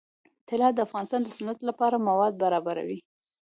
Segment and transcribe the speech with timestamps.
[0.49, 2.99] طلا د افغانستان د صنعت لپاره مواد برابروي.